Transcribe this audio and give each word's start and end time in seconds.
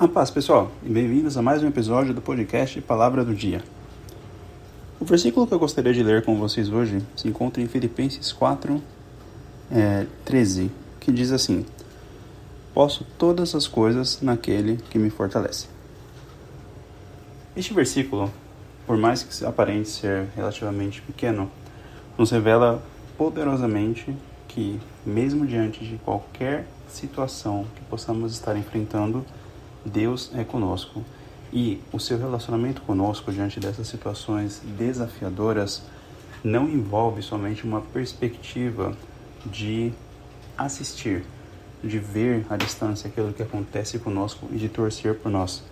A 0.00 0.08
paz, 0.08 0.30
pessoal, 0.30 0.72
e 0.82 0.88
bem-vindos 0.88 1.36
a 1.36 1.42
mais 1.42 1.62
um 1.62 1.68
episódio 1.68 2.14
do 2.14 2.22
podcast 2.22 2.80
Palavra 2.80 3.22
do 3.22 3.34
Dia. 3.34 3.62
O 4.98 5.04
versículo 5.04 5.46
que 5.46 5.52
eu 5.52 5.58
gostaria 5.58 5.92
de 5.92 6.02
ler 6.02 6.24
com 6.24 6.36
vocês 6.36 6.70
hoje 6.70 7.02
se 7.14 7.28
encontra 7.28 7.62
em 7.62 7.66
Filipenses 7.66 8.32
4, 8.32 8.82
é, 9.70 10.06
13, 10.24 10.70
que 10.98 11.12
diz 11.12 11.30
assim: 11.30 11.66
Posso 12.72 13.04
todas 13.18 13.54
as 13.54 13.68
coisas 13.68 14.22
naquele 14.22 14.78
que 14.88 14.98
me 14.98 15.10
fortalece. 15.10 15.66
Este 17.54 17.74
versículo, 17.74 18.32
por 18.86 18.96
mais 18.96 19.22
que 19.22 19.44
aparente 19.44 19.90
ser 19.90 20.28
relativamente 20.34 21.02
pequeno, 21.02 21.50
nos 22.16 22.30
revela 22.30 22.82
poderosamente 23.18 24.16
que, 24.48 24.80
mesmo 25.04 25.46
diante 25.46 25.84
de 25.84 25.98
qualquer 25.98 26.66
situação 26.88 27.66
que 27.76 27.82
possamos 27.82 28.32
estar 28.32 28.56
enfrentando, 28.56 29.26
Deus 29.84 30.30
é 30.34 30.44
conosco. 30.44 31.04
E 31.52 31.80
o 31.92 31.98
seu 31.98 32.16
relacionamento 32.16 32.82
conosco 32.82 33.32
diante 33.32 33.58
dessas 33.58 33.88
situações 33.88 34.60
desafiadoras 34.78 35.82
não 36.44 36.68
envolve 36.68 37.22
somente 37.22 37.64
uma 37.64 37.80
perspectiva 37.80 38.96
de 39.44 39.92
assistir, 40.56 41.24
de 41.82 41.98
ver 41.98 42.46
à 42.48 42.56
distância 42.56 43.08
aquilo 43.08 43.32
que 43.32 43.42
acontece 43.42 43.98
conosco 43.98 44.48
e 44.52 44.56
de 44.56 44.68
torcer 44.68 45.16
por 45.16 45.30
nós. 45.30 45.62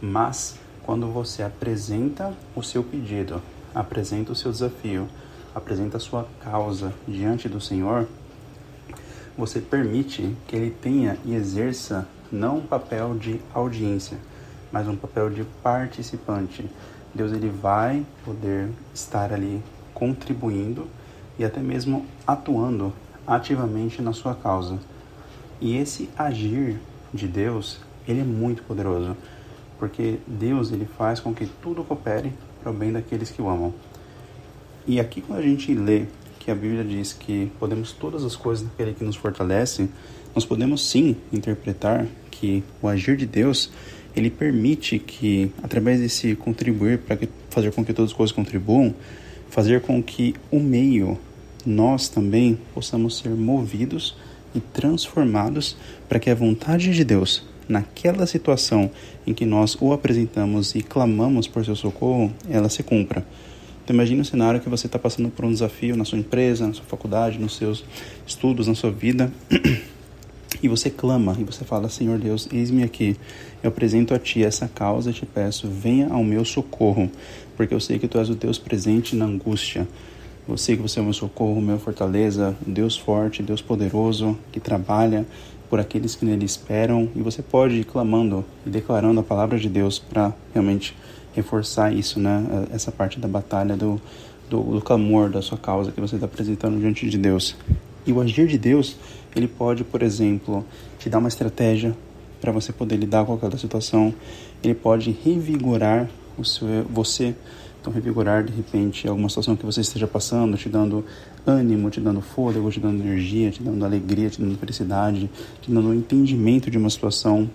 Mas 0.00 0.56
quando 0.82 1.06
você 1.06 1.42
apresenta 1.42 2.34
o 2.54 2.62
seu 2.62 2.82
pedido, 2.82 3.40
apresenta 3.74 4.32
o 4.32 4.36
seu 4.36 4.52
desafio, 4.52 5.08
apresenta 5.54 5.96
a 5.96 6.00
sua 6.00 6.28
causa 6.40 6.92
diante 7.08 7.48
do 7.48 7.60
Senhor, 7.60 8.06
você 9.36 9.60
permite 9.60 10.36
que 10.46 10.54
ele 10.54 10.70
tenha 10.70 11.18
e 11.24 11.34
exerça 11.34 12.06
não 12.34 12.58
um 12.58 12.66
papel 12.66 13.14
de 13.14 13.40
audiência, 13.54 14.18
mas 14.70 14.88
um 14.88 14.96
papel 14.96 15.30
de 15.30 15.44
participante. 15.62 16.68
Deus 17.14 17.32
ele 17.32 17.48
vai 17.48 18.04
poder 18.24 18.68
estar 18.92 19.32
ali 19.32 19.62
contribuindo 19.94 20.88
e 21.38 21.44
até 21.44 21.60
mesmo 21.60 22.04
atuando 22.26 22.92
ativamente 23.26 24.02
na 24.02 24.12
sua 24.12 24.34
causa. 24.34 24.78
E 25.60 25.76
esse 25.76 26.10
agir 26.18 26.80
de 27.12 27.28
Deus, 27.28 27.78
ele 28.06 28.20
é 28.20 28.24
muito 28.24 28.64
poderoso, 28.64 29.16
porque 29.78 30.18
Deus 30.26 30.72
ele 30.72 30.86
faz 30.98 31.20
com 31.20 31.32
que 31.32 31.46
tudo 31.46 31.84
coopere 31.84 32.32
para 32.60 32.70
o 32.70 32.74
bem 32.74 32.92
daqueles 32.92 33.30
que 33.30 33.40
o 33.40 33.48
amam. 33.48 33.72
E 34.86 34.98
aqui 34.98 35.20
quando 35.20 35.38
a 35.38 35.42
gente 35.42 35.72
lê 35.72 36.06
que 36.40 36.50
a 36.50 36.54
Bíblia 36.54 36.84
diz 36.84 37.12
que 37.12 37.50
podemos 37.58 37.92
todas 37.92 38.24
as 38.24 38.36
coisas 38.36 38.66
naquele 38.66 38.92
que 38.92 39.04
nos 39.04 39.16
fortalece, 39.16 39.88
nós 40.34 40.44
podemos 40.44 40.84
sim 40.84 41.16
interpretar 41.32 42.06
que 42.30 42.62
o 42.82 42.88
agir 42.88 43.16
de 43.16 43.26
Deus 43.26 43.70
ele 44.16 44.30
permite 44.30 44.98
que, 44.98 45.50
através 45.62 46.00
desse 46.00 46.34
contribuir 46.36 46.98
para 46.98 47.18
fazer 47.50 47.72
com 47.72 47.84
que 47.84 47.92
todas 47.92 48.10
as 48.10 48.16
coisas 48.16 48.34
contribuam, 48.34 48.94
fazer 49.50 49.80
com 49.80 50.02
que 50.02 50.34
o 50.50 50.60
meio, 50.60 51.18
nós 51.64 52.08
também 52.08 52.58
possamos 52.72 53.18
ser 53.18 53.30
movidos 53.30 54.16
e 54.54 54.60
transformados 54.60 55.76
para 56.08 56.18
que 56.18 56.30
a 56.30 56.34
vontade 56.34 56.92
de 56.92 57.04
Deus, 57.04 57.44
naquela 57.68 58.26
situação 58.26 58.90
em 59.26 59.34
que 59.34 59.44
nós 59.46 59.76
o 59.80 59.92
apresentamos 59.92 60.74
e 60.74 60.82
clamamos 60.82 61.48
por 61.48 61.64
seu 61.64 61.74
socorro, 61.74 62.32
ela 62.48 62.68
se 62.68 62.82
cumpra. 62.82 63.24
Então 63.82 63.94
imagine 63.94 64.20
um 64.20 64.24
cenário 64.24 64.60
que 64.60 64.68
você 64.68 64.86
está 64.86 64.98
passando 64.98 65.28
por 65.28 65.44
um 65.44 65.52
desafio 65.52 65.96
na 65.96 66.04
sua 66.04 66.18
empresa, 66.18 66.66
na 66.66 66.72
sua 66.72 66.84
faculdade, 66.84 67.38
nos 67.38 67.56
seus 67.56 67.84
estudos, 68.26 68.66
na 68.66 68.74
sua 68.74 68.90
vida 68.90 69.30
e 70.64 70.68
você 70.68 70.88
clama 70.88 71.36
e 71.38 71.44
você 71.44 71.62
fala: 71.62 71.90
Senhor 71.90 72.18
Deus, 72.18 72.48
eis-me 72.50 72.82
aqui. 72.82 73.16
Eu 73.62 73.68
apresento 73.68 74.14
a 74.14 74.18
Ti 74.18 74.42
essa 74.42 74.66
causa 74.66 75.10
e 75.10 75.12
te 75.12 75.26
peço: 75.26 75.68
venha 75.68 76.08
ao 76.08 76.24
meu 76.24 76.42
socorro, 76.42 77.10
porque 77.54 77.74
eu 77.74 77.80
sei 77.80 77.98
que 77.98 78.08
Tu 78.08 78.18
és 78.18 78.30
o 78.30 78.34
Deus 78.34 78.58
presente 78.58 79.14
na 79.14 79.26
angústia. 79.26 79.86
Eu 80.48 80.56
sei 80.56 80.74
que 80.76 80.82
você 80.82 80.98
é 80.98 81.02
o 81.02 81.04
meu 81.04 81.12
socorro, 81.12 81.60
meu 81.60 81.78
fortaleza, 81.78 82.56
Deus 82.66 82.96
forte, 82.96 83.42
Deus 83.42 83.60
poderoso, 83.60 84.38
que 84.52 84.58
trabalha 84.58 85.26
por 85.68 85.78
aqueles 85.78 86.14
que 86.14 86.24
nele 86.24 86.46
esperam. 86.46 87.10
E 87.14 87.20
você 87.20 87.42
pode 87.42 87.74
ir 87.76 87.84
clamando 87.84 88.42
e 88.64 88.70
declarando 88.70 89.20
a 89.20 89.22
palavra 89.22 89.58
de 89.58 89.68
Deus 89.68 89.98
para 89.98 90.32
realmente 90.54 90.96
reforçar 91.34 91.92
isso, 91.92 92.18
né? 92.18 92.66
Essa 92.72 92.90
parte 92.90 93.20
da 93.20 93.28
batalha, 93.28 93.76
do, 93.76 94.00
do, 94.48 94.62
do 94.62 94.80
clamor 94.80 95.28
da 95.28 95.42
sua 95.42 95.58
causa 95.58 95.92
que 95.92 96.00
você 96.00 96.14
está 96.14 96.24
apresentando 96.24 96.80
diante 96.80 97.08
de 97.08 97.18
Deus. 97.18 97.54
E 98.06 98.12
o 98.12 98.20
agir 98.20 98.46
de 98.46 98.58
Deus, 98.58 98.96
ele 99.34 99.48
pode, 99.48 99.82
por 99.84 100.02
exemplo, 100.02 100.64
te 100.98 101.08
dar 101.08 101.18
uma 101.18 101.28
estratégia 101.28 101.96
para 102.40 102.52
você 102.52 102.72
poder 102.72 102.96
lidar 102.96 103.24
com 103.24 103.32
aquela 103.32 103.56
situação. 103.56 104.14
Ele 104.62 104.74
pode 104.74 105.16
revigorar 105.24 106.10
o 106.36 106.44
seu, 106.44 106.84
você, 106.84 107.34
então 107.80 107.92
revigorar 107.92 108.44
de 108.44 108.52
repente 108.52 109.08
alguma 109.08 109.28
situação 109.28 109.56
que 109.56 109.64
você 109.64 109.80
esteja 109.80 110.06
passando, 110.06 110.56
te 110.56 110.68
dando 110.68 111.04
ânimo, 111.46 111.88
te 111.88 112.00
dando 112.00 112.20
fôlego, 112.20 112.70
te 112.70 112.80
dando 112.80 113.02
energia, 113.02 113.50
te 113.50 113.62
dando 113.62 113.84
alegria, 113.84 114.28
te 114.28 114.40
dando 114.40 114.58
felicidade, 114.58 115.30
te 115.62 115.70
dando 115.70 115.94
entendimento 115.94 116.70
de 116.70 116.76
uma 116.76 116.90
situação. 116.90 117.48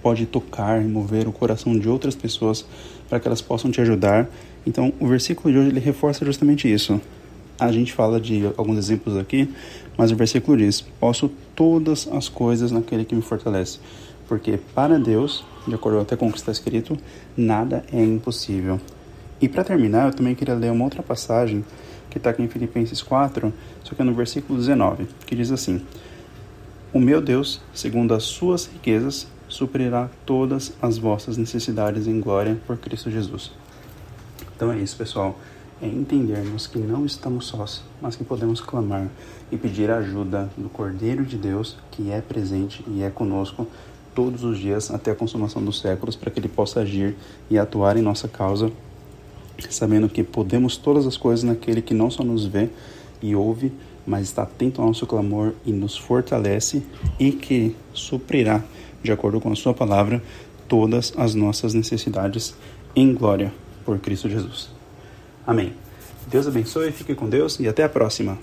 Pode 0.00 0.26
tocar 0.26 0.80
e 0.80 0.86
mover 0.86 1.26
o 1.26 1.32
coração 1.32 1.76
de 1.76 1.88
outras 1.88 2.14
pessoas 2.14 2.64
para 3.08 3.18
que 3.18 3.26
elas 3.26 3.40
possam 3.40 3.70
te 3.70 3.80
ajudar. 3.80 4.28
Então, 4.64 4.92
o 5.00 5.08
versículo 5.08 5.52
de 5.52 5.58
hoje 5.58 5.68
ele 5.70 5.80
reforça 5.80 6.24
justamente 6.24 6.72
isso. 6.72 7.00
A 7.60 7.72
gente 7.72 7.92
fala 7.92 8.20
de 8.20 8.52
alguns 8.56 8.78
exemplos 8.78 9.16
aqui, 9.16 9.52
mas 9.96 10.12
o 10.12 10.16
versículo 10.16 10.56
diz: 10.56 10.80
Posso 10.80 11.28
todas 11.56 12.06
as 12.12 12.28
coisas 12.28 12.70
naquele 12.70 13.04
que 13.04 13.16
me 13.16 13.22
fortalece. 13.22 13.80
Porque 14.28 14.60
para 14.74 14.96
Deus, 14.96 15.44
de 15.66 15.74
acordo 15.74 15.98
até 15.98 16.14
com 16.14 16.28
o 16.28 16.32
que 16.32 16.38
está 16.38 16.52
escrito, 16.52 16.96
nada 17.36 17.84
é 17.92 18.00
impossível. 18.00 18.80
E 19.40 19.48
para 19.48 19.64
terminar, 19.64 20.06
eu 20.06 20.14
também 20.14 20.36
queria 20.36 20.54
ler 20.54 20.70
uma 20.70 20.84
outra 20.84 21.02
passagem 21.02 21.64
que 22.08 22.18
está 22.18 22.30
aqui 22.30 22.42
em 22.42 22.48
Filipenses 22.48 23.02
4, 23.02 23.52
só 23.82 23.94
que 23.94 24.02
é 24.02 24.04
no 24.04 24.14
versículo 24.14 24.56
19, 24.56 25.08
que 25.26 25.34
diz 25.34 25.50
assim: 25.50 25.82
O 26.92 27.00
meu 27.00 27.20
Deus, 27.20 27.60
segundo 27.74 28.14
as 28.14 28.22
suas 28.22 28.66
riquezas, 28.66 29.26
suprirá 29.48 30.08
todas 30.24 30.72
as 30.80 30.96
vossas 30.96 31.36
necessidades 31.36 32.06
em 32.06 32.20
glória 32.20 32.56
por 32.68 32.76
Cristo 32.76 33.10
Jesus. 33.10 33.50
Então 34.54 34.70
é 34.70 34.78
isso, 34.78 34.96
pessoal 34.96 35.36
é 35.80 35.86
entendermos 35.86 36.66
que 36.66 36.78
não 36.78 37.06
estamos 37.06 37.46
sós, 37.46 37.82
mas 38.00 38.16
que 38.16 38.24
podemos 38.24 38.60
clamar 38.60 39.08
e 39.50 39.56
pedir 39.56 39.90
ajuda 39.90 40.48
do 40.56 40.68
Cordeiro 40.68 41.24
de 41.24 41.36
Deus, 41.36 41.76
que 41.90 42.10
é 42.10 42.20
presente 42.20 42.84
e 42.88 43.02
é 43.02 43.10
conosco 43.10 43.66
todos 44.14 44.42
os 44.42 44.58
dias 44.58 44.90
até 44.90 45.12
a 45.12 45.14
consumação 45.14 45.64
dos 45.64 45.80
séculos, 45.80 46.16
para 46.16 46.30
que 46.30 46.40
ele 46.40 46.48
possa 46.48 46.80
agir 46.80 47.16
e 47.48 47.56
atuar 47.58 47.96
em 47.96 48.02
nossa 48.02 48.26
causa, 48.26 48.72
sabendo 49.70 50.08
que 50.08 50.24
podemos 50.24 50.76
todas 50.76 51.06
as 51.06 51.16
coisas 51.16 51.44
naquele 51.44 51.80
que 51.80 51.94
não 51.94 52.10
só 52.10 52.24
nos 52.24 52.44
vê 52.44 52.68
e 53.22 53.36
ouve, 53.36 53.72
mas 54.06 54.24
está 54.24 54.42
atento 54.42 54.80
ao 54.80 54.88
nosso 54.88 55.06
clamor 55.06 55.52
e 55.64 55.70
nos 55.70 55.96
fortalece 55.96 56.82
e 57.18 57.30
que 57.30 57.76
suprirá, 57.92 58.64
de 59.02 59.12
acordo 59.12 59.40
com 59.40 59.52
a 59.52 59.56
sua 59.56 59.74
palavra, 59.74 60.22
todas 60.66 61.12
as 61.16 61.34
nossas 61.34 61.74
necessidades 61.74 62.54
em 62.96 63.14
glória 63.14 63.52
por 63.84 63.98
Cristo 63.98 64.28
Jesus. 64.28 64.77
Amém. 65.48 65.72
Deus 66.26 66.46
abençoe, 66.46 66.92
fique 66.92 67.14
com 67.14 67.26
Deus 67.26 67.58
e 67.58 67.66
até 67.66 67.82
a 67.82 67.88
próxima. 67.88 68.36